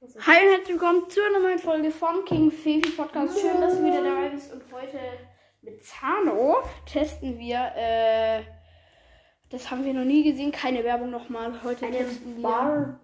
[0.00, 3.40] Hi und herzlich willkommen zu einer neuen Folge vom King Fefi Podcast.
[3.40, 4.52] Schön, dass du wieder dabei bist.
[4.52, 4.96] Und heute
[5.60, 8.42] mit Zano testen wir, äh,
[9.50, 11.52] das haben wir noch nie gesehen, keine Werbung nochmal.
[11.64, 13.00] Heute Eine testen wir.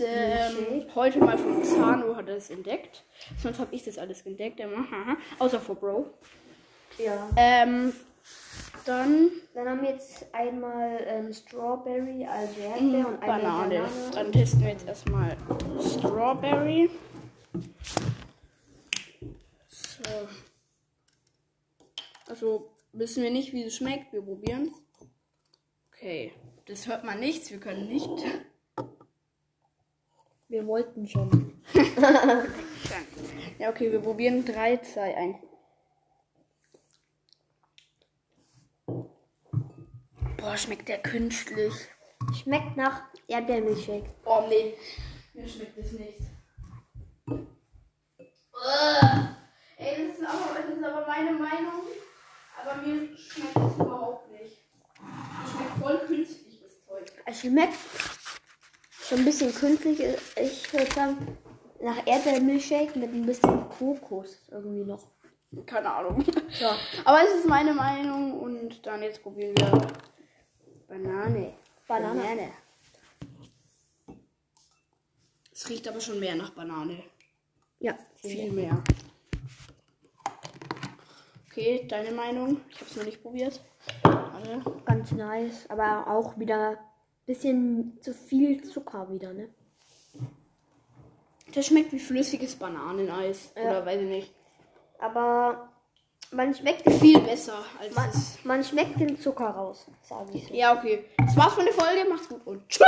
[0.00, 3.04] Ähm, heute mal von Zano hat er es entdeckt.
[3.40, 4.60] Sonst habe ich das alles entdeckt.
[4.60, 5.16] Haha.
[5.38, 6.06] Außer vor Bro.
[6.98, 7.30] Ja.
[7.36, 7.92] Ähm,
[8.88, 13.74] dann Dann haben wir jetzt einmal ähm, Strawberry, also Erdbeer und eine Banane.
[13.74, 13.88] Banane.
[14.12, 15.36] Dann testen wir jetzt erstmal
[15.80, 16.90] Strawberry.
[19.68, 20.28] So.
[22.26, 24.12] Also wissen wir nicht, wie es schmeckt.
[24.12, 24.70] Wir probieren
[25.92, 26.32] Okay.
[26.66, 27.50] Das hört man nichts.
[27.50, 28.08] Wir können nicht.
[30.48, 31.52] Wir wollten schon.
[33.58, 35.36] Ja, okay, wir probieren 3, 2, 1.
[40.36, 41.74] Boah, schmeckt der künstlich.
[42.42, 44.10] Schmeckt nach Erdbeermilchshake.
[44.24, 44.74] Oh nee,
[45.34, 46.20] mir schmeckt es nicht.
[49.76, 51.82] Ey, das ist, aber, das ist aber meine Meinung.
[52.60, 54.64] Aber mir schmeckt es überhaupt nicht.
[55.44, 57.06] Es schmeckt voll künstlich, das Zeug.
[57.26, 57.74] Es schmeckt
[58.90, 60.00] schon ein bisschen künstlich.
[60.36, 61.38] Ich würde sagen,
[61.80, 65.06] nach Erdbeermilchshake mit ein bisschen Kokos irgendwie noch.
[65.64, 66.24] Keine Ahnung.
[66.60, 66.76] Ja.
[67.04, 68.37] Aber es ist meine Meinung
[68.78, 69.88] und dann jetzt probieren wir
[70.86, 71.54] Banane.
[71.88, 72.52] Banane.
[75.52, 77.02] Es riecht aber schon mehr nach Banane.
[77.80, 77.98] Ja.
[78.14, 78.82] Viel mehr.
[81.46, 82.60] Okay, deine Meinung?
[82.70, 83.60] Ich habe es noch nicht probiert.
[84.02, 84.62] Warte.
[84.84, 85.68] Ganz nice.
[85.68, 86.78] Aber auch wieder ein
[87.26, 89.48] bisschen zu viel Zucker wieder, ne?
[91.52, 93.52] Das schmeckt wie flüssiges Bananeneis.
[93.56, 93.62] Ja.
[93.62, 94.34] Oder weiß ich nicht.
[95.00, 95.72] Aber
[96.32, 98.10] man schmeckt den, Viel besser als man,
[98.44, 100.54] man schmeckt den Zucker raus, sage ich so.
[100.54, 101.04] Ja, okay.
[101.18, 102.08] Das war's von der Folge.
[102.08, 102.86] Macht's gut und tschüss.